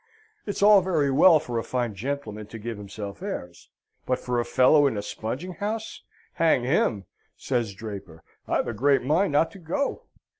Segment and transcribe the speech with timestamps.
[0.47, 3.69] "It's all very well for a fine gentleman to give himself airs;
[4.07, 6.01] but for a fellow in a spunging house!
[6.41, 7.05] Hang him!"
[7.37, 10.05] says Draper, "I've a great mind not to go!"